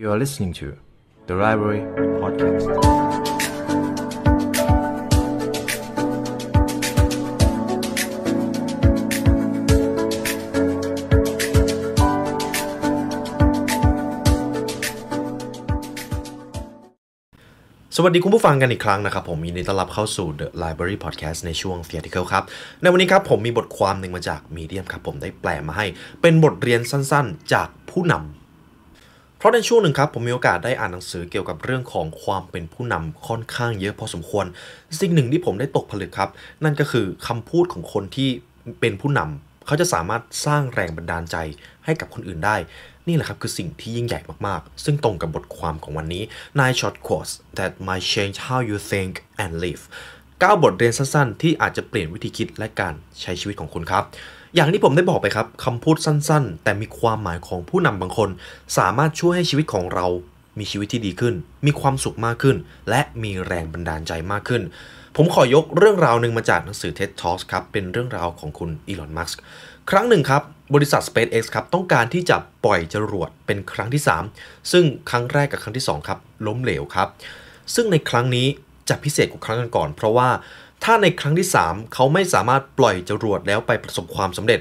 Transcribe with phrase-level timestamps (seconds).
[0.00, 0.76] You are listening to
[1.26, 1.82] the Library
[2.22, 2.66] Podcast.
[2.66, 2.68] ส
[18.02, 22.44] วัสดีคุณผู้ฟังกันอีกครั้งนะครับ ผมยินดีต้อนรับเข้าสู่ The Library Podcast ในช่วง Theatical ครับ
[22.80, 25.86] ในวันนี้ครับผมมีบทความหนึ่งมาจาก Medium ครับผมได้แปลมาให้
[26.22, 28.22] เป็นบทเรียนสั้นๆ จากผู้นำ
[29.38, 34.46] เพราะในช่วงหนึ่งครับผมมีโอกาสได้อ่านหนังสือเกี่ยวกับเรื่องของความเป็นผู้นำค่อนข้างเยอะพอสมควร
[35.00, 36.30] สิ่งหนึ่งที่ผมได้ตกผลึกครับ
[36.64, 38.28] นั่นก็คือคำพูดของคนที่
[38.80, 41.36] เป็นผู้นำเขาจะสามารถสร้างแรงบันดาลใจ
[41.84, 42.56] ให้กับคนอื่นได้
[43.08, 46.22] นี่แหละครับคือสิ่งที่ยิ่งใหญ่มากๆ ซึ่งตรงกับบทความของวันนี้
[46.58, 49.12] Nine Short Quotes that might change how you think
[49.42, 49.82] and live
[50.22, 54.04] 9 บทเรียนสั้นๆ ที่อาจจะเปลี่ยนวิธีคิดและการใช้ชีวิตของคุณครับ
[54.54, 58.28] อย่างที่ผมได้บอกไปครับคำพูดสั้นๆ แต่มีความหมายของผู้นำบางคน
[58.78, 60.06] สามารถช่วยให้ชีวิตของเรา
[60.58, 61.34] มีชีวิตที่ดีขึ้น
[61.66, 62.56] มีความสุขมากขึ้น
[62.90, 64.62] และมีแรงบันดาลใจมากขึ้น
[65.16, 69.40] ผมขอยกเรื่องราวหนึ่งมาจากหนังสือ TED Talks ครับ เป็นเรื่องราวของคุณอีลอน มัสก์
[69.90, 70.42] ครั้งหนึ่งครับ
[70.74, 74.02] บริษัท SpaceX ครับ ต้องการที่จะปล่อยจรวดเป็นครั้งที่
[74.34, 77.08] 3 ซึ่งครั้งแรกกับครั้งที่ 2 ครับ ล้มเหลวครับ
[77.74, 78.46] ซึ่งในครั้งนี้
[78.88, 80.28] จะพิเศษกว่าครั้งก่อน เพราะว่า
[80.84, 84.60] ถ้าในครั้งที่ 3 เขาไม่สามารถปล่อยจรวดแล้วไปประสบความสำเร็จ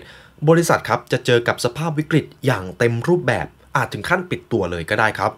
[0.49, 5.31] บริษัทครับจะเจอกับสภาพวิกฤตอย่างเต็มรูปแบบ อาจถึงขั้นปิดตัวเลยก็ได้ครับ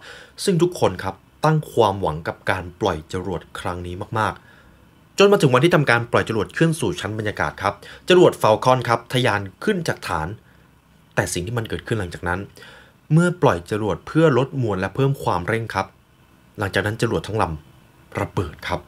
[0.44, 1.14] ซึ่งทุกคนครับ
[1.44, 7.74] ตั้งความหวังกับการปล่อยจรวดครั้งนี้มากๆ จนมาถึงวันที่ทำการปล่อยจรวดขึ้นสู่ชั้นบรรยากาศครับ
[8.08, 10.28] จรวดเฟลคอนครับทะยานขึ้นจากฐาน
[11.14, 12.40] แต่สิ่งที่มันเกิดขึ้นหลังจากนั้น
[13.12, 15.86] เมื่อปล่อยจรวดเพื่อลดมวลและเพิ่มความเร่งครับ
[16.58, 18.80] หลังจากนั้นจรวดทั้งลำระเบิดครับ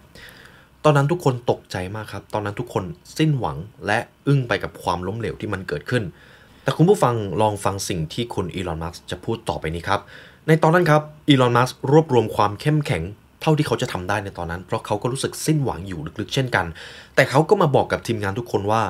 [0.84, 2.84] ตอนนั้นทุกคนตกใจมากครับ ตอนนั้นทุกคน
[3.19, 6.02] สิ้นหวังและอึ้งไปกับความล้มเหลวที่มันเกิดขึ้น
[6.62, 10.00] แต่คุณผู้ฟังลองฟังสิ่งที่คุณอีลอน มัสก์จะพูดต่อไปนี้ครับ
[10.48, 13.02] ในตอนนั้นครับอีลอน มัสก์รวบรวมความเข้มแข็ง
[13.41, 16.66] เท่าที่เขาจะทำได้ในตอนนั้น เพราะเขาก็รู้สึกสิ้นหวังอยู่ลึกๆ เช่นกัน
[17.14, 18.83] แต่เขาก็มาบอกกับทีมงานทุกคนว่า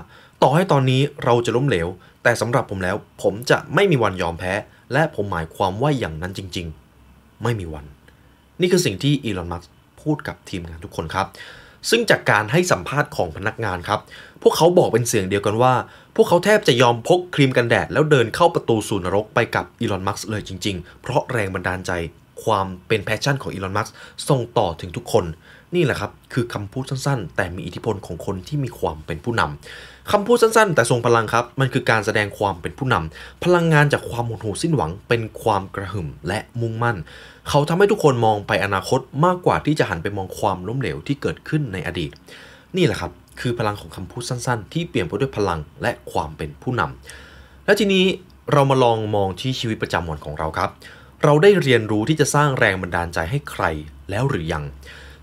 [0.43, 1.89] ต่อให้ตอนนี้เราจะล้มเหลว
[2.23, 4.53] แต่สำหรับผมแล้ว ผมจะไม่มีวันยอมแพ้
[4.93, 6.67] และผมหมายความว่าอย่างนั้นจริง
[7.05, 7.85] ๆ ไม่มีวัน
[8.61, 9.71] นี่คือสิ่งที่อีลอน มัสก์
[10.03, 11.27] พูดกับทีมงานทุกคนครับ
[11.91, 14.01] ซึ่งจากการให้สัมภาษณ์ของพนักงานครับ
[14.43, 15.75] พวกเขาบอกเป็นเสียงเดียวกันว่า
[16.17, 21.93] พวกเขาแทบจะยอมพกครีมกันแดด แล้วเดินเข้าประตูสู่นรกไปกับอีลอน มัสก์เลยจริง ๆ เพราะแรงบันดาลใจ
[22.45, 23.89] ความเป็น passion ของอีลอน มัสก์
[24.29, 25.25] ส่งต่อถึงทุกคน
[25.75, 36.97] นี่แหละครับ คือคำพูดสั้นๆ แต่มีอิทธิพลของคนที่มีความเป็นผู้นำคำพูดสั้นๆ แต่ทรงพลังครับ มันคือการแสดงความเป็นผู้นำพลังงานจากความหดหู่สิ้นหวัง เป็นความกระหึ่มและมุ่งมั่น
[37.49, 42.11] เขาทำให้ทุกคนมองไปอนาคตมากกว่าที่จะหันไปมองความล้มเหลวที่เกิดขึ้นในอดีต
[42.77, 48.05] นี่แหละครับคือพลังของคำพูดสั้นๆ ที่เปลี่ยนไปด้วยพลังและความเป็นผู้นำและทีนี้
[48.53, 50.71] เรามาลองมองที่ชีวิตประจำวันของเราครับ
[51.25, 53.65] เราได้เรียนรู้ที่จะสร้างแรงบันดาลใจให้ใคร
[54.11, 54.65] แล้วหรือยัง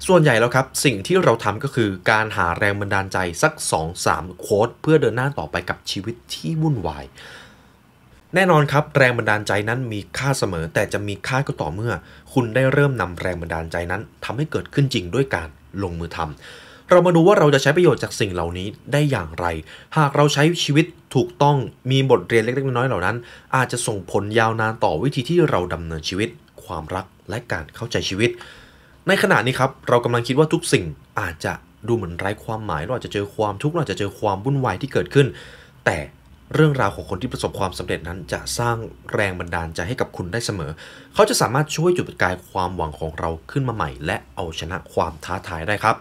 [0.08, 3.54] ส่วนใหญ่แล้วครับ สิ่งที่เราทำก็คือการหาแรงบันดาลใจสัก
[3.96, 7.06] 2-3 โค้ดเพื่อเดินหน้าต่อไปกับชีวิตที่วุ่นวาย
[8.36, 11.94] แน่นอนครับ แรงบันดาลใจนั้นมีค่าเสมอ แต่จะมีค่าก็ต่อเมื่อ
[12.34, 15.48] คุณได้เริ่มนำแรงบันดาลใจนั้นทำให้เกิดขึ้นจริงด้วยการ
[15.84, 19.46] ลงมือทำ เรามาดูว่าเราจะใช้ประโยชน์จากสิ่งเหล่านี้ได้อย่างไร
[19.98, 20.86] หากเราใช้ชีวิต
[21.16, 21.58] ถูกต้อง
[21.92, 23.16] มีบทเรียนเล็กๆน้อยๆเหล่านั้น
[23.56, 26.30] อาจจะส่งผลยาวนานต่อวิธีที่เราดำเนินชีวิต
[26.66, 28.30] ความรักและการเข้าใจชีวิต
[29.08, 30.86] ในขณะนี้ครับเรากำลังคิดว่าทุกสิ่ง
[31.20, 31.54] อาจจะ
[31.88, 35.28] ดูเหมือนไร้ความหมายเราอาจจะเจอความทุกข์เราอาจจะเจอความวุ่นวายที่เกิดขึ้น
[35.86, 35.98] แต่
[36.54, 38.78] เรื่องราวของคนที่ประสบความสำเร็จนั้นจะสร้าง
[39.14, 40.72] แรงบันดาลใจให้กับคุณได้เสมอ
[41.14, 45.96] เขาจะสามารถช่วยจุดประกายความหวังของเราขึ้นมาใหม่ และเอาชนะความท้าทายได้ครับ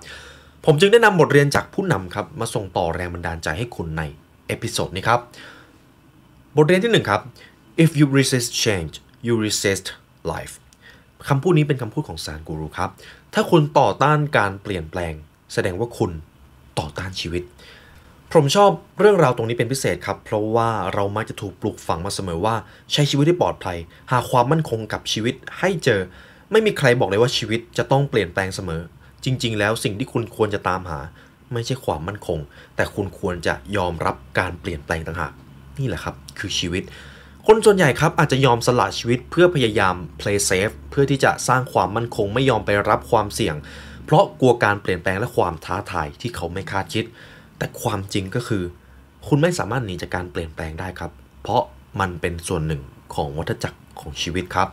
[0.65, 4.03] ผมจึงได้นำบทเรียนจากผู้นำครับมาส่งต่อแรงบันดาลใจให้คุณใน
[4.47, 5.21] episode นี้ครับ
[6.57, 7.21] บทเรียนที่1ครับ
[7.85, 8.95] if you resist change
[9.27, 9.87] you resist
[10.33, 10.55] life
[11.29, 12.91] คำพูดนี้เป็นคำพูดของซัดกูรูครับ
[13.35, 15.15] ถ้าคุณต่อต้านการเปลี่ยนแปลง
[15.53, 16.11] แสดงว่าคุณ
[16.79, 17.43] ต่อต้านชีวิต
[18.33, 22.55] ผมชอบเรื่องราวตรงนี้เป็นพิเศษครับ เพราะว่าเรามักจะถูกปลูกฝังมาเสมอว่า
[22.93, 23.79] ใช้ชีวิตให้ปลอดภัย
[24.11, 26.01] หาความมั่นคงกับชีวิตให้เจอ
[26.51, 28.83] ไม่มีใครบอกเลยว่าชีวิตจะต้องเปลี่ยนแปลงเสมอ
[29.25, 31.01] จริง ๆ แล้วสิ่งที่คุณควรจะตามหา
[31.53, 32.39] ไม่ใช่ความมั่นคง
[32.77, 35.33] แต่คุณควรจะยอมรับการเปลี่ยนแปลงต่างหาก
[35.79, 36.83] นี่แหละครับ คือชีวิต
[37.47, 43.57] คนส่วนใหญ่ครับอาจจะยอมสละชีวิตเพื่อพยายาม play safe เพื่อที่จะสร้างความมั่นคงไม่ยอมไปรับความเสี่ยง
[44.05, 47.05] เพราะกลัวการเปลี่ยนแปลงและความท้าทายที่เขาไม่คาดคิด
[47.59, 48.65] แต่ความจริงก็คือ
[49.27, 51.11] คุณไม่สามารถหนีจากการเปลี่ยนแปลงได้ครับ
[51.43, 51.63] เพราะ
[52.01, 52.83] มันเป็นส่วนหนึ่ง
[53.15, 54.69] ของวัฏจักรของชีวิตครับ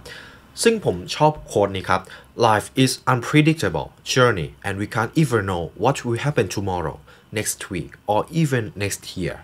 [0.64, 2.02] ซึ่งผมชอบโค้ดนี้ครับ
[2.48, 6.98] life is unpredictable journey and we can't even know what will happen tomorrow
[7.38, 9.38] next week or even next year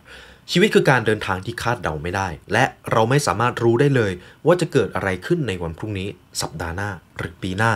[0.52, 4.12] ชีวิตคือการเดินทางที่คาดเดาไม่ได้ และเราไม่สามารถรู้ได้เลย
[4.46, 6.08] ว่าจะเกิดอะไรขึ้นในวันพรุ่งนี้
[6.42, 7.74] สัปดาห์หน้าหรือปีหน้า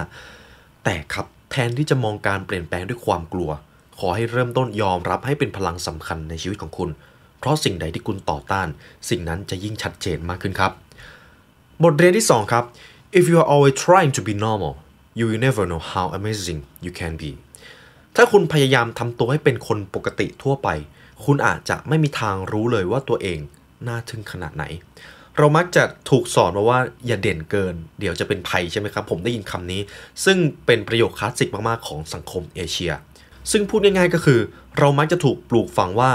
[0.83, 3.51] แต่ครับแทนที่จะมองการเปลี่ยนแปลงด้วยความกลัว
[3.99, 6.89] ขอให้เริ่มต้นยอมรับให้เป็นพลังสำคัญในชีวิตของคุณ
[7.39, 8.67] เพราะสิ่งใดที่คุณต่อต้าน
[9.09, 10.71] สิ่งนั้นจะยิ่งชัดเจนมากขึ้นครับ
[11.83, 12.63] บทเรียนที่ 2 ครับ
[13.19, 14.73] if you are always trying to be normal
[15.17, 17.31] you will never know how amazing you can be
[18.15, 20.69] ถ้าคุณพยายามทำตัวให้เป็นคนปกติทั่วไป
[21.25, 23.39] คุณอาจจะไม่มีทางรู้เลยว่าตัวเอง
[23.87, 24.63] น่าทึ่งขนาดไหน
[25.37, 29.81] เรามักจะถูกสอนมาว่าอย่าเด่นเกิน เดี๋ยวจะเป็นภัยใช่ไหมครับ ผมได้ยินคำนี้
[30.25, 32.93] ซึ่งเป็นประโยคคลาสสิกมากๆของสังคมเอเชีย
[33.51, 34.39] ซึ่งพูดง่ายๆก็คือ
[34.79, 36.11] เรามักจะถูกปลูกฝังว่า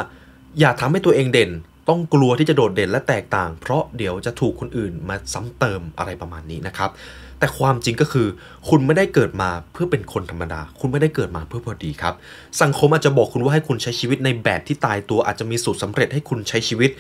[0.59, 1.51] อย่าทำให้ตัวเองเด่น
[1.89, 6.91] ต้องกลัวที่จะโดดเด่นและแตกต่าง เพราะเดี๋ยวจะถูกคนอื่นมาซ้ำเติมอะไรประมาณนี้นะครับ
[7.39, 8.27] แต่ความจริงก็คือ
[8.69, 12.15] คุณไม่ได้เกิดมาเพื่อเป็นคนธรรมดา คุณไม่ได้เกิดมาเพื่อพอดีครับ
[12.63, 16.91] สังคมอาจจะบอกคุณว่าให้คุณใช้ชีวิตในแบบที่ตายตัวอาจจะมีสูตรสำเร็จให้คุณใช้ชีวิต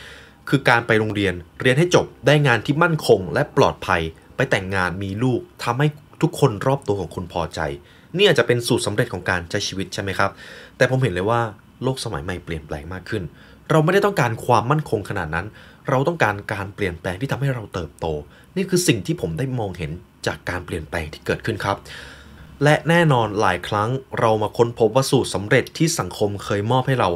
[0.48, 4.02] คือการไปโรงเรียน เรียนให้จบได้งานที่มั่นคง และปลอดภัย
[4.36, 5.86] ไปแต่งงานมีลูกทำให้
[6.22, 7.60] ทุกคนรอบตัวของคุณพอใจ
[8.16, 10.30] นี่อาจจะเป็นสูตรสำเร็จของการใช้ชีวิตใช่ไหมครับ
[10.76, 11.40] แต่ผมเห็นเลยว่า
[11.82, 13.22] โลกสมัยใหม่เปลี่ยนแปลงมากขึ้น
[13.70, 15.46] เราไม่ได้ต้องการความมั่นคงขนาดนั้น
[15.88, 18.06] เราต้องการการเปลี่ยนแปลงที่ทำให้เราเติบโต
[18.56, 19.90] นี่คือสิ่งที่ผมได้มองเห็น
[20.26, 21.76] จากการเปลี่ยนแปลงที่เกิดขึ้นครับ
[22.64, 23.90] และแน่นอนหลายครั้ง
[24.20, 27.08] เรามาค้นพบว่าสูตรสำเร็จที่สังคมเคยมอบให้เรา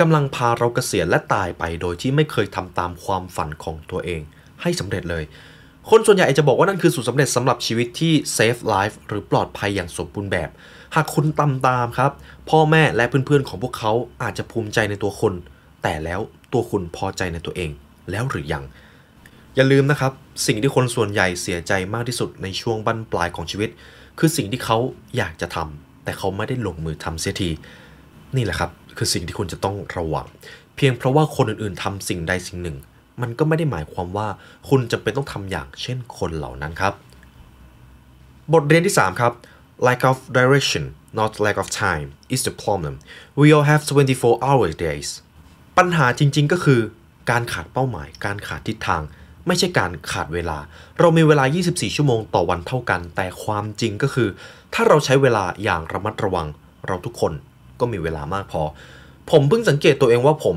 [0.00, 4.20] กำลังพาเราเกษียณและตายไป โดยที่ไม่เคยทำตามความฝันของตัวเอง
[4.62, 5.24] ให้สำเร็จเลย
[5.90, 10.50] คนส่วนใหญ่จะบอกว่านั่นคือสูตรสำเร็จสำหรับชีวิตที่ safe life หรือปลอดภัยอย่างสมบูรณ์แบบ
[10.94, 12.12] หากคุณตามตามครับ
[12.50, 13.92] พ่อแม่และเพื่อนๆของพวกเขา
[14.22, 15.34] อาจจะภูมิใจในตัวคุณ
[15.88, 16.20] แต่แล้ว
[16.52, 17.70] ตัวคุณพอใจในตัวเอง
[18.10, 18.64] แล้วหรือยัง
[19.54, 20.12] อย่าลืมนะครับ
[20.46, 23.70] สิ่งที่คนส่วนใหญ่เสียใจมากที่สุดในช่วงบั้นปลายของชีวิต
[24.18, 24.78] คือสิ่งที่เขา
[25.16, 27.50] อยากจะทำแต่เขาไม่ได้ลงมือทำเสียที
[28.36, 30.26] นี่แหละครับ คือสิ่งที่คุณจะต้องระวัง
[30.76, 32.76] เพียงเพราะว่าคนอื่นๆทำสิ่งใดสิ่งหนึ่ง
[33.20, 34.28] มันก็ไม่ได้หมายความว่า
[34.68, 36.94] คุณจำเป็นต้องทำอย่างเช่นคนเหล่านั้นครับ
[38.52, 39.32] บทเรียนที่ 3 ครับ
[39.86, 40.84] lack of direction
[41.18, 42.94] not lack of time is the problem
[43.40, 43.82] we all have
[44.16, 45.08] 24 hour days
[45.78, 46.80] ปัญหาจริง ๆ ก็คือ
[47.30, 49.02] การขาดเป้าหมาย การขาดทิศทาง
[49.46, 50.58] ไม่ใช่การขาดเวลา
[50.98, 54.28] เรามีเวลา 24 ชั่วโมงต่อวันเท่ากัน แต่ความจริงก็คือ
[54.74, 56.46] ถ้าเราใช้เวลาอย่างระมัดระวัง
[56.86, 57.32] เราทุกคน
[57.80, 58.62] ก็มีเวลามากพอ
[59.30, 60.56] ผมเพิ่งสังเกตตัวเองว่าผม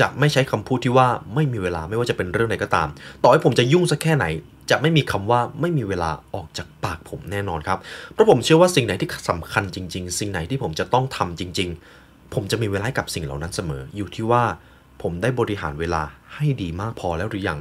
[0.00, 2.88] จะไม่ใช้คำพูดที่ว่าไม่มีเวลาไม่ว่าจะเป็นเรื่องใดก็ตาม
[3.22, 4.24] ต่อให้ผมจะยุ่งสักแค่ไหน
[4.70, 7.78] จะไม่มีคำว่าไม่มีเวลาออกจากปากผมแน่นอนครับ
[8.12, 11.99] เพราะผมเชื่อว่าสิ่งไหนที่สำคัญจริง ๆ สิ่งไหนที่ผมจะต้องทำจริง ๆ
[12.34, 14.44] ผมจะมีเวลาให้กับสิ่งเหล่านั้นเสมอ อยู่ที่ว่า
[15.02, 16.02] ผมได้บริหารเวลา
[16.34, 17.58] ให้ดีมากพอแล้วหรือยัง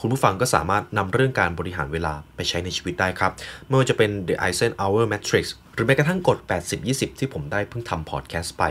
[0.00, 3.32] คุณผู้ฟังก็สามารถนำเรื่องการบริหารเวลาไปใช้ในชีวิตได้ครับ
[3.66, 5.44] ไม่ว่าจะเป็น The Eisenhower Matrix
[5.74, 6.38] หรือแม้กระทั่งกฎ
[6.78, 8.64] 80-20 ที่ผมได้เพิ่งทำพอดแคสต์ไป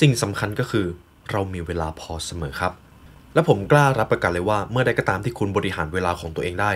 [0.00, 0.86] สิ่งสำคัญก็คือ
[1.30, 2.72] เรามีเวลาพอเสมอครับ
[3.34, 6.72] และผมกล้ารับประกันเลยว่าเมื่อใดก็ตามที่คุณบริหารเวลาของตัวเองได้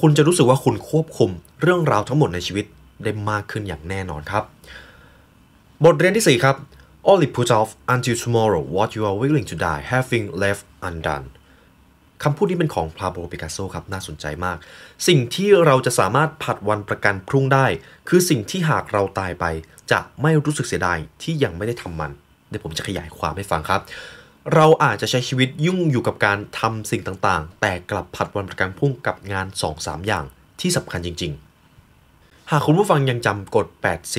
[0.00, 1.30] คุณจะรู้สึกว่าคุณควบคุม
[1.62, 2.66] เรื่องราวทั้งหมดในชีวิต
[3.02, 4.42] ได้มากขึ้นอย่างแน่นอนครับ
[5.84, 6.56] บทเรียนที่ 4 ครับ
[7.10, 11.26] only put off until tomorrow what you are willing to die having left undone
[12.22, 14.58] คำพูดนี้เป็นของพาโบปิกัสโซครับน่าสนใจมาก
[15.08, 17.66] สิ่งที่เราจะสามารถผัดวันประกันพรุ่งได้
[18.08, 19.44] คือสิ่งที่หากเราตายไป
[19.90, 22.10] จะไม่รู้สึกเสียดายที่ยังไม่ได้ทำมัน
[22.48, 23.80] เดี๋ยวผมจะขยายความให้ฟังครับ
[24.54, 29.46] เราอาจจะใช้ชีวิตยุ่งอยู่กับการทำสิ่งต่างๆ แต่กลับผัดวันประกันพรุ่งกับงาน
[29.76, 30.24] 2-3 อย่าง
[30.60, 31.43] ที่สำคัญจริง ๆ
[32.50, 33.66] หากคุณผู้ฟังยังจำกฎ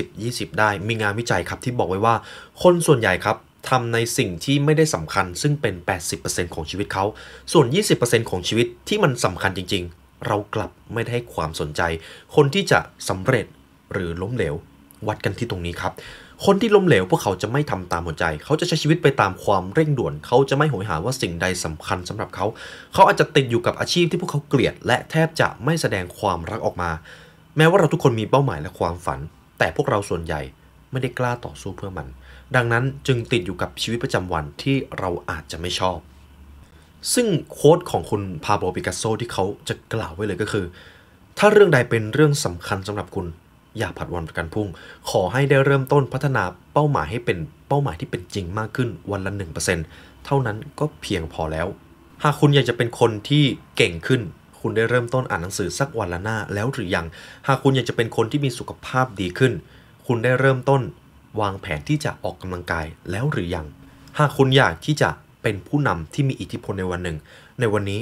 [0.04, 2.16] 80-20 ได้มีงานวิจัยครับที่บอกไว้ว่า
[2.64, 3.38] คนส่วนใหญ่ครับ
[3.70, 5.76] ทำในสิ่งที่ไม่ได้สำคัญซึ่งเป็น
[6.16, 7.06] 80%ของชีวิตเขา
[7.54, 7.66] ส่วน
[7.98, 11.82] 20%ของชีวิตที่มันสำคัญจริง ๆ เรากลับไม่ได้ให้ความสนใจ
[12.36, 13.46] คนที่จะสำเร็จ
[13.92, 14.56] หรือล้มเหลว
[15.08, 15.94] วัดกันที่ตรงนี้ครับ
[16.46, 22.46] คนที่ล้มเหลวพวกเขาจะไม่ทำตามหัวใจ เขาจะใช้ชีวิตไปตามความเร่งด่วน เขาจะไม่โหยหาว่าสิ่งใดสำคัญสำหรับเขา
[22.94, 26.92] เขาอาจจะติดอยู่กับอาชีพที่พวกเขาเกลียด และแทบจะไม่แสดงความรักออกมา
[27.58, 29.20] แม้ว่าเราทุกคนมีเป้าหมายและความฝัน
[29.58, 30.42] แต่พวกเราส่วนใหญ่
[30.92, 32.08] ไม่ได้กล้าต่อสู้เพื่อมัน
[32.56, 35.98] ดังนั้นจึงติดอยู่กับชีวิตประจำวันที่เราอาจจะไม่ชอบ
[37.14, 40.66] ซึ่งโค้ดของคุณพาโบปิกัสโซที่เขาจะกล่าวไว้เลยก็คือ
[41.38, 43.26] ถ้าเรื่องใดเป็นเรื่องสำคัญสำหรับคุณ
[43.78, 44.68] อย่าผัดวันประกันพรุ่ง
[45.10, 46.44] ขอให้ได้เริ่มต้นพัฒนา
[46.74, 49.32] เป้าหมายให้เป็นเป้าหมายที่เป็นจริงมากขึ้นวันละ
[49.78, 51.68] 1%เท่านั้นก็เพียงพอแล้ว
[52.24, 53.44] หากคุณอยากจะเป็นคนที่
[53.78, 54.22] เก่งขึ้น
[54.68, 57.06] คุณได้เริ่มต้นอ่านหนังสือสักวันละหน้าแล้วหรือยัง
[57.48, 59.54] หากคุณอยากจะเป็นคนที่มีสุขภาพดีขึ้น
[60.08, 60.82] คุณได้เริ่มต้น
[61.42, 63.66] วางแผนที่จะออกกำลังกายแล้วหรือยัง
[64.20, 65.10] หากคุณอยากที่จะ
[65.42, 67.18] เป็นผู้นำที่มีอิทธิพลในวันหนึ่ง
[67.60, 68.02] ในวันนี้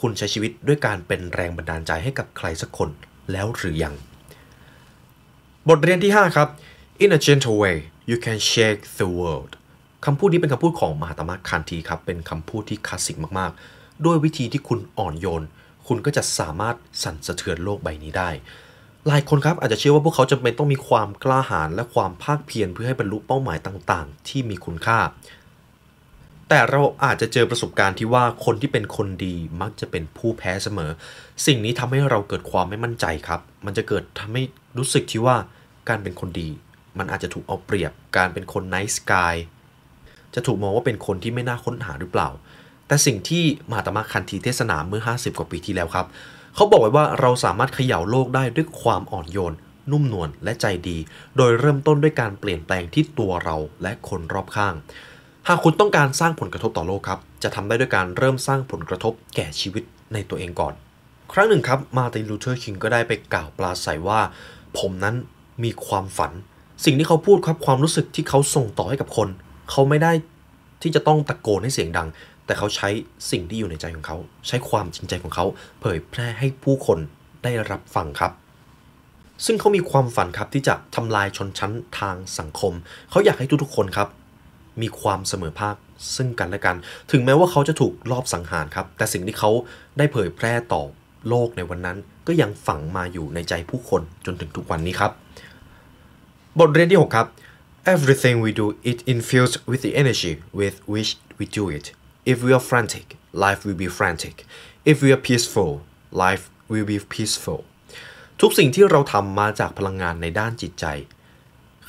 [0.00, 2.88] คุณใช้ชีวิตด้วยการเป็นแรงบันดาลใจให้กับใครสักคน
[3.32, 3.94] แล้วหรือยัง
[5.68, 6.48] บทเรียนที่ 5 ครับ
[7.02, 7.76] in a gentle way
[8.10, 9.52] you can shake the world
[10.04, 15.44] คำพูดนี้เป็นคำพูดของมหาตมะคันทีครับ เป็นคำพูดที่คลาสสิกมาก ๆ ด้วยวิธีที่คุณอ่อนโยน
[15.92, 18.30] คุณก็จะสามารถสั่นสะเทือนโลกใบนี้ได้
[19.08, 24.98] หลายคนครับอาจจะเชื่อว่าพวกเขาจำเป็นต้องมีความกล้าหาญและความภาคเพียรเพื่อให้บรรลุเป้าหมายต่างๆ ที่มีคุณค่า
[26.48, 30.90] แต่เราอาจจะเจอประสบการณ์ที่ว่าคนที่เป็นคนดีมักจะเป็นผู้แพ้เสมอ
[31.46, 34.42] สิ่งนี้ทำให้เราเกิดความไม่มั่นใจครับ มันจะเกิดทำให้
[34.78, 35.36] รู้สึกที่ว่า
[35.88, 36.48] การเป็นคนดี
[36.98, 39.36] มันอาจจะถูกเอาเปรียบ การเป็นคนไนส์กาย
[40.34, 42.28] จะถูกมองว่าเป็นคนที่ไม่น่าค้นหาหรือเปล่า
[42.90, 46.06] แต่สิ่งที่มหาตมะคานธีเทศนาเมื่อ 50 กว่าปีที่แล้วครับ
[46.54, 49.54] เขาบอกไว้ว่าเราสามารถเขย่าโลกได้ด้วยความอ่อนโยน
[49.90, 50.98] นุ่มนวลและใจดี
[51.36, 54.74] โดยเริ่มต้นด้วยการเปลี่ยนแปลงที่ตัวเราและคนรอบข้าง
[55.48, 59.82] หากคุณต้องการสร้างผลกระทบต่อโลกครับ จะทำได้ด้วยการเริ่มสร้างผลกระทบแก่ชีวิต
[60.12, 60.74] ในตัวเองก่อน
[61.32, 64.20] ครั้งหนึ่งครับมาร์ตินลูเธอร์คิงก็ได้ไปกล่าวปราศรัยว่า
[64.78, 65.14] ผมนั้น
[65.64, 66.32] มีความฝัน
[66.84, 69.28] สิ่งที่เขาพูดครับความรู้สึกที่เขาส่งต่อให้กับคน
[69.70, 70.12] เขาไม่ได้
[70.82, 72.08] ที่จะต้องตะโกนให้เสียงดัง
[72.50, 72.88] แต่เขาใช้
[73.30, 74.16] สิ่งที่อยู่ในใจของเขา
[74.48, 75.46] ใช้ความจริงใจของเขา
[75.80, 76.98] เผยแพร่ให้ผู้คน
[77.44, 78.32] ได้รับฟังครับ
[79.44, 82.72] ซึ่งเขามีความฝันครับที่จะทำลายชนชั้นทางสังคม
[83.10, 84.08] เขาอยากให้ทุกๆคนครับ
[84.82, 85.74] มีความเสมอภาค
[86.16, 86.76] ซึ่งกันและกัน
[87.10, 89.50] ถึงแม้ว่าเขาจะถูกลอบสังหารครับ แต่สิ่งที่เขา
[89.98, 90.82] ได้เผยแพร่ต่อ
[91.28, 95.12] โลกในวันนั้น ก็ยังฝังมาอยู่ในใจผู้คนจนถึงทุกวันนี้ครับ
[96.58, 97.26] บทเรียนที่ 6 ครับ
[97.94, 101.86] Everything we do it infused with the energy with which we do it.
[102.32, 103.06] If we are frantic,
[103.44, 104.36] life will be frantic.
[104.90, 105.72] If we are peaceful,
[106.24, 107.60] life will be peaceful.
[108.40, 110.84] ทุกสิ่งที่เราทำมาจากพลังงานในด้านจิตใจ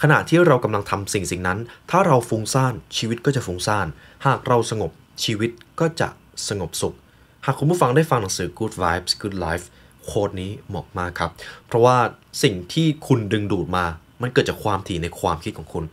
[0.02, 1.60] ขณะที่เรากำลังทำสิ่งสิ่งนั้น
[1.92, 3.88] ถ้าเราฟุ้งซ่านชีวิตก็จะฟุ้งซ่าน
[4.26, 4.92] หากเราสงบ
[5.24, 6.10] ชีวิตก็จะ
[6.50, 6.96] สงบสุข
[7.46, 9.66] หากคุณผู้ฟังได้ฟังหนังสือ Good Vibes Good Life
[10.06, 11.32] โค้ดนี้เหมาะมากครับ
[11.68, 11.98] เพราะว่า
[12.44, 13.86] สิ่งที่คุณดึงดูดมา
[14.22, 15.86] มันเกิดจากความถี่ในความคิดของคุณ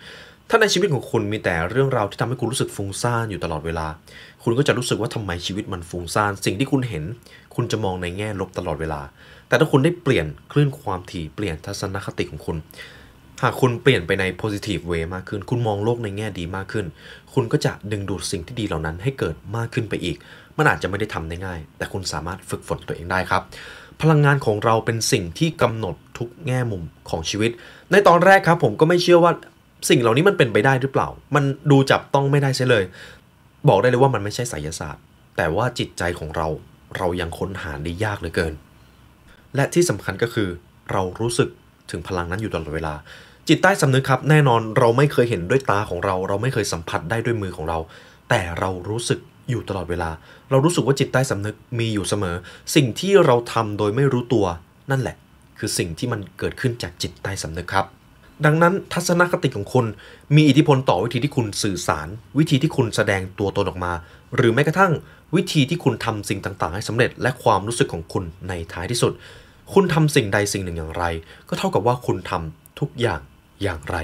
[0.50, 3.86] ถ้าในชีวิตของคุณมีแต่เรื่องราวที่ทำให้คุณรู้สึกฟุ้งซ่านอยู่ตลอดเวลา
[4.42, 7.04] คุณก็จะรู้สึกว่าทำไมชีวิตมันฟุ้งซ่านสิ่งที่คุณเห็น
[7.54, 9.00] คุณจะมองในแง่ลบตลอดเวลา
[9.49, 12.57] แต่ถ้าคุณได้เปลี่ยนคลื่นความถี่เปลี่ยนทัศนคติของคุณ
[13.42, 16.87] หากคุณเปลี่ยนไปใน positive way มากขึ้น คุณมองโลกในแง่ดีมากขึ้น
[17.35, 20.16] คุณก็จะดึงดูดสิ่งที่ดีเหล่านั้นให้เกิดมากขึ้นไปอีก
[20.57, 23.42] มันอาจจะไม่ได้ทำได้ง่าย แต่คุณสามารถฝึกฝนตัวเองได้ครับ
[24.02, 27.50] พลังงานของเราเป็นสิ่งที่กำหนดทุกแง่มุมของชีวิต
[27.90, 29.33] ในตอนแรกครับผมก็ไม่เชื่อว่า
[29.88, 32.85] สิ่งเหล่านี้มันเป็นไปได้หรือเปล่า มันดูจับต้องไม่ได้ใช่เลย
[33.68, 35.02] บอกได้เลยว่ามันไม่ใช่ไสยศาสตร์
[35.37, 36.48] แต่ว่าจิตใจของเรา
[36.96, 38.54] เรายังค้นหาได้ยากเหลือเกิน
[39.56, 40.48] และที่สำคัญก็คือ
[40.92, 41.48] เรารู้สึก
[41.90, 42.94] ถึงพลังนั้นอยู่ตลอดเวลา
[43.48, 47.78] จิตใต้สำนึกครับ แน่นอนเราไม่เคยเห็นด้วยตาของเรา เราไม่เคยสัมผัสได้ด้วยมือของเรา
[48.28, 49.18] แต่เรารู้สึก
[49.50, 50.10] อยู่ตลอดเวลา
[50.50, 52.37] เรารู้สึกว่าจิตใต้สำนึกมีอยู่เสมอ
[52.75, 54.46] สิ่งที่เราทำโดยไม่รู้ตัว
[54.90, 55.16] นั่นแหละ
[55.58, 57.87] คือสิ่งที่มันเกิดขึ้นจากจิตใต้สำนึกครับ
[58.45, 59.87] ดังนั้นทัศนคติของคุณ
[60.37, 63.92] มีอิทธิพลต่อวิธีที่คุณสื่อสาร วิธีที่คุณแสดงตัวตนออกมา
[64.37, 64.92] หรือแม้กระทั่ง
[65.37, 69.12] วิธีที่คุณทำสิ่งต่างๆ ให้สำเร็จ และความรู้สึกของคุณในท้ายที่สุด
[69.73, 71.04] คุณทำสิ่งใดสิ่งหนึ่งอย่างไร
[71.49, 73.21] ก็เท่ากับว่าคุณทำทุกอย่าง
[73.62, 73.97] อย่างไร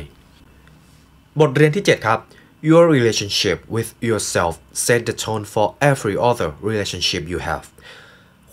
[1.41, 2.19] บทเรียนที่ 7 ครับ
[2.71, 7.65] Your relationship with yourself set the tone for every other relationship you have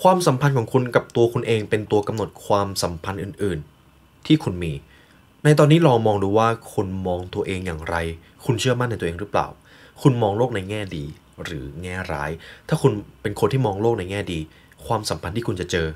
[0.02, 3.60] ความสัมพันธ์ของคุณกับตัวคุณเองเป็นตัวกำหนดความสัมพันธ์อื่น
[3.94, 4.74] ๆ ที่คุณมี
[5.45, 7.95] ในตอนนี้ลองมองดูว่าคุณมองตัวเองอย่างไร
[8.45, 9.48] คุณเชื่อมั่นในตัวเองหรือเปล่า
[10.01, 11.03] คุณมองโลกในแง่ดี
[11.43, 12.31] หรือแง่ร้าย
[12.69, 14.39] ถ้าคุณเป็นคนที่มองโลกในแง่ดี
[14.86, 15.88] ความสัมพันธ์ที่คุณจะเจอ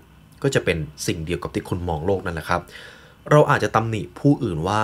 [0.43, 2.61] ก็จะเป็นสิ่งเดียวกับที่คุณมองโลกนั่นแหละครับ
[3.31, 4.81] เราอาจจะตำหนิผู้อื่นว่า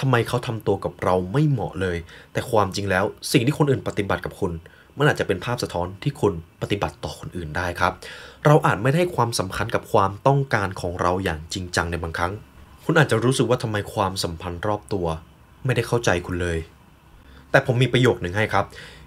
[0.00, 1.96] ทำไมเขาทำตัวกับเราไม่เหมาะเลย
[2.32, 4.52] แต่ความจริงแล้วสิ่งที่คนอื่นปฏิบัติกับคุณ
[4.98, 6.32] มันอาจจะเป็นภาพสะท้อนที่คุณ
[6.62, 7.92] ปฏิบัติต่อคนอื่นได้ครับ
[8.46, 12.32] เราอาจไม่ได้ให้ความสำคัญกับความต้องการของเราอย่างจริงจังในบางครั้ง
[12.88, 15.06] คุณอาจจะรู้สึกว่าทำไมความสัมพันธ์รอบตัว
[15.64, 16.58] ไม่ได้เข้าใจคุณเลย
[17.50, 18.64] แต่ผมมีประโยคหนึ่งให้ครับ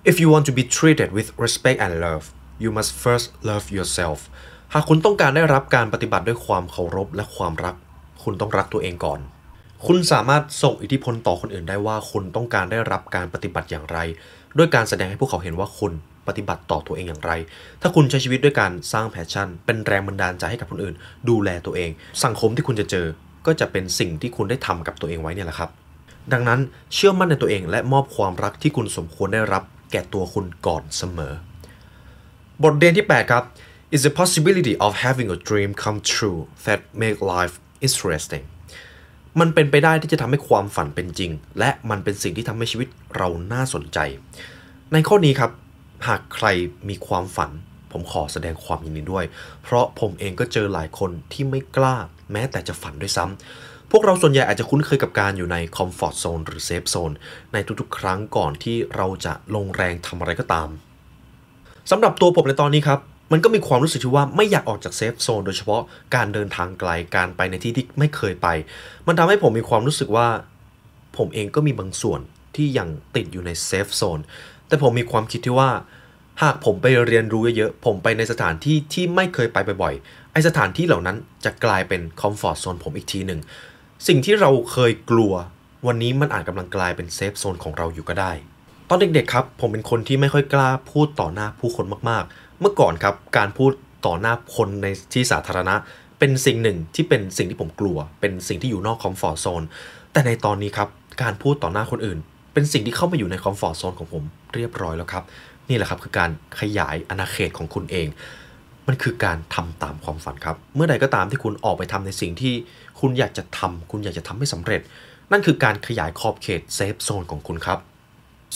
[0.10, 2.26] if you want to be treated with respect and love
[2.64, 4.20] you must first love yourself
[4.74, 7.76] หากคุณต้องการได้รับการปฏิบัติด้วยความเคารพและความรัก
[8.24, 9.20] คุณต้องรักตัวเองก่อน
[9.86, 13.98] คุณสามารถส่งอิทธิพลต่อคนอื่นได้ว่าคุณต้องการได้รับการปฏิบัติอย่างไร
[14.58, 15.94] ด้วยการแสดงให้พวกเขาเห็นว่าคุณ
[16.28, 17.32] ปฏิบัติต่อตัวเองอย่างไร
[17.82, 20.96] ถ้าคุณใช้ชีวิตด้วยการสร้างแพชชั่น เป็นแรงบันดาลใจให้กับคนอื่น
[21.30, 21.90] ดูแลตัวเอง
[22.24, 23.08] สังคมที่คุณจะเจอ
[23.50, 25.70] ก็จะเป็นสิ่งที่คุณได้ทำกับตัวเองไว้เนี่ยแหละครับ
[26.34, 26.60] ดังนั้น
[26.94, 31.34] เชื่อมั่นในตัวเองและมอบความรักที่คุณสมควรได้รับแก่ตัวคุณก่อนเสมอ
[32.64, 33.44] บทเรียนที่ 8 ครับ
[33.96, 38.46] is the possibility of having a dream come true that make life interesting
[39.40, 42.88] มันเป็นไปได้ที่จะทำให้ความฝันเป็นจริง และมันเป็นสิ่งที่ทำให้ชีวิต
[43.18, 44.00] เราน่าสนใจ
[44.94, 45.52] ในข้อนี้ครับ
[46.08, 46.48] หากใคร
[46.90, 47.52] มีความฝัน
[47.92, 49.26] ผมขอแสดงความยินดีด้วย
[49.64, 51.98] เพราะผมเองก็เจอหลายคนที่ไม่กล้า
[52.32, 57.12] แม้แต่จะฝันด้วยซ้ำพวกเราส่วนใหญ่อาจจะคุ้นเคยกับการอยู่ใน comfort zone หรือ safe zone
[57.54, 60.70] ในทุกๆ ครั้งก่อนที่เราจะลงแรงทำอะไรก็ตาม
[61.92, 63.00] สำหรับตัวผมในตอนนี้ครับ
[63.32, 65.82] มันก็มีความรู้สึกที่ว่าไม่อยากออกจาก safe zone โดยเฉพาะ
[66.16, 68.48] การเดินทางไกลการไปในที่ที่ไม่เคยไป
[69.08, 70.28] มันทำให้ผมมีความรู้สึกว่า
[71.18, 72.20] ผมเองก็มีบางส่วน
[72.56, 74.20] ที่ยังติดอยู่ใน safe zone
[74.68, 75.70] แต่ผมมีความคิดที่ว่า
[76.42, 79.94] หากผมไปเรียนรู้เยอะๆผมไปในสถานที่ที่ไม่เคยไปบ่อย
[80.34, 83.40] ไอ้สถานที่เหล่านั้นจะกลายเป็น comfort zone ผมอีกทีหนึ่ง
[84.08, 85.34] สิ่งที่เราเคยกลัว
[85.88, 88.32] วันนี้มันอาจกำลังกลายเป็น safe zone ของเราอยู่ก็ได้
[88.90, 93.72] ตอนเด็กๆครับ ผมเป็นคนที่ไม่ค่อยกล้าพูดต่อหน้าผู้คนมากๆ เมื่อก่อนครับ การพูด
[94.06, 95.76] ต่อหน้าคนในที่สาธารณะ
[96.20, 99.64] เป็นสิ่งหนึ่งที่เป็นสิ่งที่ผมกลัว เป็นสิ่งที่อยู่นอก comfort zone
[100.12, 100.90] แต่ในตอนนี้ครับ
[101.24, 102.20] การพูดต่อหน้าคนอื่น
[102.54, 104.24] เป็นสิ่งที่เข้ามาอยู่ในคอมฟอร์ทโซนของผม
[104.56, 105.24] เรียบร้อยแล้วครับ
[105.70, 108.08] นี่แหละครับคือการขยายอาณาเขตของคุณเอง
[108.90, 112.54] มันคือการทำตามความฝันครับ เมื่อใดก็ตามที่คุณออกไปทำในสิ่งที่
[113.00, 114.82] คุณอยากจะทำคุณอยากจะทำให้สำเร็จ
[115.32, 117.80] นั่นคือการขยายขอบเขตเซฟโซนของคุณครับ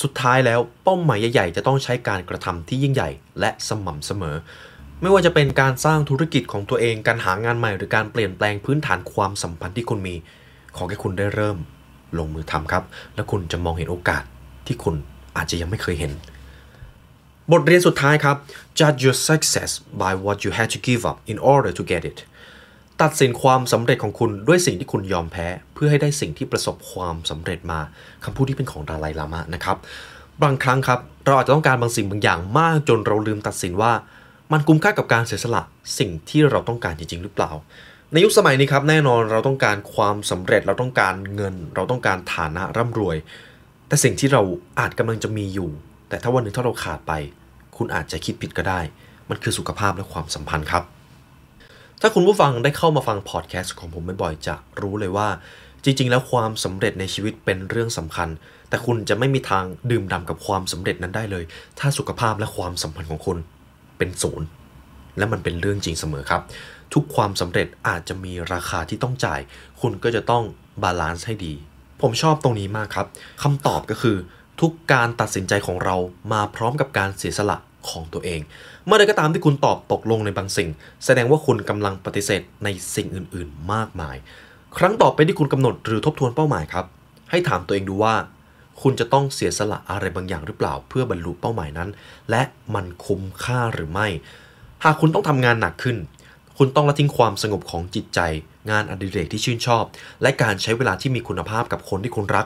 [0.02, 3.10] สุดท้ายแล้วเป้าหมายใหญ่ๆจะต้องใช้การกระทำที่ยิ่งใหญ่
[3.40, 4.36] และสม่ำเสมอ
[5.02, 10.16] ไม่ว่าจะเป็นการสร้างธุรกิจของตัวเอง การหางานใหม่ หรือการเปลี่ยนแปลงพื้นฐานความสัมพันธ์ที่คุณมี
[10.76, 11.58] ขอแค่คุณได้เริ่ม
[12.18, 12.84] ลงมือทำครับ
[13.16, 14.24] แล้วคุณจะมองเห็นโอกาส
[14.68, 14.96] ที่คุณ
[15.38, 16.12] อาจจะยังไม่เคยเห็น
[17.52, 18.38] บทเรียนสุดท้ายครับ
[18.80, 19.72] judge your success
[20.02, 22.20] by what you had to give up in order to get it
[23.02, 27.80] ตัดสินความสำเร็จของคุณด้วยสิ่งที่คุณยอมแพ้ เพื่อให้ได้สิ่งที่ประสบความสำเร็จมา
[28.24, 29.78] คำพูดที่เป็นของดาไลลามะนะครับ
[30.44, 33.94] บางครั้งครับ เราอาจจะต้องการบางสิ่งบางอย่างมากจนเราลืมตัดสินว่า
[34.52, 35.62] มันคุ้มค่ากับการเสียสละ
[36.00, 37.52] สิ่งที่เราต้องการจริง ๆ หรือเปล่า
[38.12, 43.18] ในยุคสมัยนี้ครับแน่นอนเราต้องการความสำเร็จเราต้องการเงิน เราต้องการฐานะร่ำรวย
[43.88, 44.42] แต่สิ่งที่เรา
[44.80, 45.70] อาจกำลังจะมีอยู่
[46.14, 47.14] แต่ถ้าวันหนึ่งถ้าเราขาดไป
[47.78, 48.80] คุณอาจจะคิดผิดก็ได้
[49.30, 50.84] มันคือสุขภาพและความสัมพันธ์ครับ
[52.02, 55.28] ถ้าคุณผู้ฟังได้เข้ามาฟังพอดแคสต์ของผมบ่อยๆจะรู้เลยว่า
[55.84, 58.30] จริง ๆ แล้วความสำเร็จในชีวิตเป็นเรื่องสำคัญ
[58.70, 61.44] แต่คุณจะไม่มีทางดื่มด่ำกับความสำเร็จนั้นได้เลย
[61.80, 63.38] ถ้าสุขภาพและความสัมพันธ์ของคุณ
[63.98, 64.48] เป็นศูนย์
[65.18, 66.42] และมันเป็นเรื่องจริงเสมอครับ
[66.94, 69.40] ทุกความสำเร็จอาจจะมีราคาที่ต้องจ่าย
[69.82, 70.44] คุณก็จะต้อง
[70.84, 71.54] balance ให้ดี
[72.02, 73.08] ผมชอบตรงนี้มากครับ
[73.44, 74.18] คำตอบก็คือ
[74.64, 75.96] ทุกการตัดสินใจของเรา
[76.34, 77.58] มาพร้อมกับการเสียสละ
[77.90, 78.42] ของตัวเอง
[78.86, 80.70] เมื่อใดก็ตามที่คุณตอบตกลงในบางสิ่ง
[81.06, 84.16] แสดงว่าคุณกำลังปฏิเสธในสิ่งอื่น ๆ มากมาย
[84.78, 86.86] ครั้งต่อไปที่คุณกำหนดหรือทบทวนเป้าหมายครับ
[87.32, 88.16] ให้ถามตัวเองดูว่า
[88.82, 91.90] คุณจะต้องเสียสละอะไรบางอย่างหรือเปล่า เพื่อบรรลุเป้าหมายนั้น
[92.30, 92.42] และ
[92.76, 94.08] มันคุ้มค่าหรือไม่
[94.84, 95.98] หากคุณต้องทำงานหนักขึ้น
[96.58, 98.20] คุณต้องละทิ้งความสงบของจิตใจ
[98.72, 99.84] งานอดิเรกที่ชื่นชอบ
[100.22, 102.46] และการใช้เวลาที่มีคุณภาพกับคนที่คุณรัก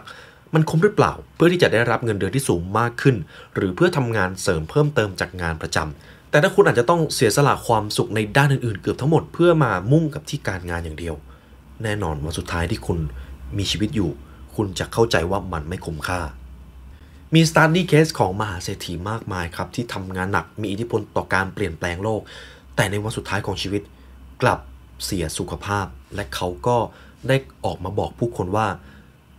[0.53, 3.15] มันคุ้มหรือเปล่า เพื่อที่จะได้รับเงินเดือนที่สูงมากขึ้น
[3.55, 11.15] หรือเพื่อทำงานเสริมเพิ่มเติมจากงานประจำแต่ถ้าคุณอาจจะต้องเสียสละความสุขในด้านอื่นๆ เกือบทั้งหมดเพื่อมามุ่งกับที่การงานอย่างเดียว
[11.83, 12.99] แน่นอนวันสุดท้ายที่คุณ
[13.57, 14.09] มีชีวิตอยู่
[14.55, 16.21] คุณจะเข้าใจว่ามันไม่คุ้มค่า
[17.33, 22.21] มี study case ของมหาเศรษฐีมากมายครับที่ทำงานหนักมีอิทธิพลต่อการเปลี่ยนแปลงโลก
[22.75, 23.81] แต่ในวันสุดท้ายของชีวิต
[24.41, 24.59] กลับ
[25.05, 26.77] เสียสุขภาพ และเขาก็
[27.27, 28.67] ได้ออกมาบอกผู้คนว่า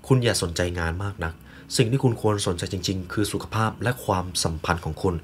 [0.09, 1.35] คุณอย่าสนใจงานมากนัก
[1.77, 5.15] สิ่งที่คุณควรสนใจจริง ๆ คือสุขภาพและความสัมพันธ์ของคุณ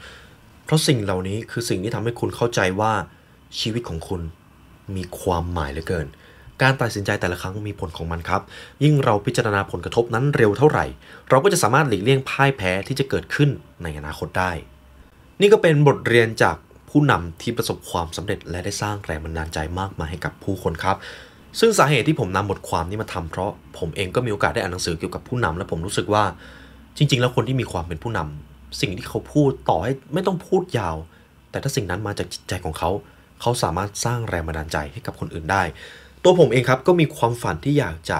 [0.64, 2.92] เพราะสิ่งเหล่านี้คือสิ่งที่ทำให้คุณเข้าใจว่า
[3.61, 4.20] ชีวิตของคุณ
[4.97, 6.07] มีความหมายเหลือเกิน
[6.62, 8.42] การตัดสินใจแต่ละครั้งมีผลของมันครับ
[8.85, 10.85] ยิ่งเราพิจารณาผลกระทบนั้นเร็วเท่าไหร่
[11.31, 13.51] เราก็จะสามารถหลีกเลี่ยงพ่ายแพ้ที่จะเกิดขึ้น
[13.83, 14.53] ในอนาคตได้
[15.40, 16.57] นี่ก็เป็นบทเรียนจาก
[16.90, 20.97] ผู้นำที่ประสบความสำเร็จและได้สร้างแรงบันดาลใจมากมายให้กับผู้คนครับ
[21.61, 26.25] ซึ่งสาเหตุที่ผมนำบทความนี้มาทำเพราะผมเองก็มีโอกาสได้อ่านหนังสือเกี่ยวกับผู้นำและผมรู้สึกว่า
[26.97, 30.97] จริง ๆ แล้วคนที่มีความเป็นผู้นำสิ่งที่เขาพูดต่อให้ไม่ต้องพูดยาว
[31.51, 32.90] แต่ถ้าสิ่งนั้นมาจากจิตใจของเขา
[33.40, 35.62] เขาสามารถสร้างแรงบันดาลใจให้กับคนอื่นได้
[36.25, 38.19] ตัวผมเองครับก็มีความฝันที่อยากจะ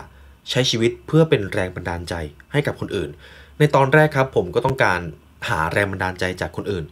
[0.51, 2.15] ใช้ชีวิตเพื่อเป็นแรงบันดาลใจ
[2.53, 3.11] ให้กับคนอื่น
[3.59, 5.01] ในตอนแรกครับ ผมก็ต้องการ
[5.49, 6.85] หาแรงบันดาลใจจากคนอื่น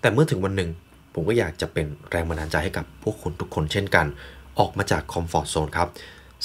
[0.00, 0.70] แต่เมื่อถึงวันหนึ่ง
[1.14, 4.06] ผมก็อยากจะเป็นแรงบันดาลใจให้กับพวกคุณทุกคนเช่นกัน
[4.58, 5.88] ออกมาจากคอมฟอร์ทโซนครับ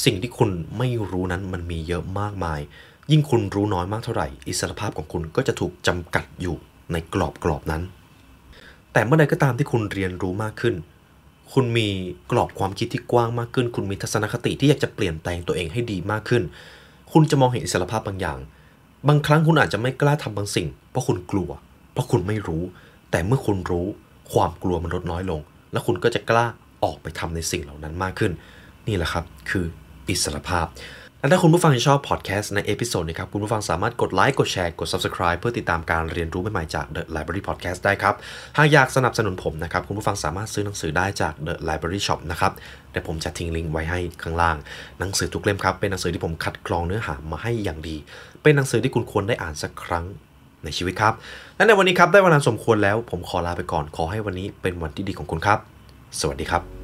[0.06, 2.60] สิ่งที่คุณไม่รู้นั้นมันมีเยอะมากมาย
[3.12, 6.56] ยิ่งคุณรู้น้อยมากเท่าไหร่ อิสรภาพของคุณก็จะถูกจำกัดอยู่
[6.91, 7.82] ในกรอบกรอบนั้น
[8.93, 10.76] แต่เมื่อใดก็ตามที่คุณเรียนรู้มากขึ้น
[11.54, 11.88] คุณมี
[12.32, 16.43] กรอบความคิดที่กว้างมากขึ้น คุณมีทัศนคติที่อยากจะเปลี่ยนแปลงตัวเองให้ดีมากขึ้น
[17.12, 18.39] คุณจะมองเห็นอิสรภาพบางอย่าง
[19.08, 21.50] บางครั้งคุณอาจจะไม่กล้าทำบางสิ่ง เพราะคุณกลัว
[21.93, 22.63] เพราะคุณไม่รู้
[23.12, 23.88] แต่เมื่อคุณรู้
[24.32, 26.45] ความกลัวมันลดน้อยลง และคุณก็จะกล้า
[26.84, 28.32] ออกไปทำในสิ่งเหล่านั้นมากขึ้น
[28.88, 29.65] นี่แหละครับคือ
[30.10, 30.67] อิสรภาพ
[31.20, 38.15] และถ้าคุณผู้ฟังชอบพอดแคสต์ใน episode นี้ครับ คุณผู้ฟังสามารถกดไลค์กดแชร์กด Subscribe เพื่อติดตามการเรียนรู้ใหม่ๆจาก The Library Podcast ได้ครับ
[38.58, 42.52] หากอยากสนับสนุนผมนะครับ คุณผู้ฟังสามารถซื้อหนังสือได้จาก The Library Shop นะครับ
[42.91, 44.58] เดี๋ยวผมจะทิ้งลิงก์ไว้ให้ข้างล่าง
[45.00, 47.96] หนังสือทุกเล่มครับ เป็นหนังสือที่ผมคัดกรองเนื้อหามาให้อย่างดี
[48.44, 50.06] เป็นหนังสือที่คุณควรได้อ่านสักครั้ง
[50.63, 51.13] ในชีวิตครับ
[51.56, 55.60] และในวันนี้ครับได้เวลาสมควรแล้ว ผมขอลาไปก่อนขอให้วันนี้เป็นวันที่ดีของคุณครับ
[56.19, 56.81] สวัสดีครับ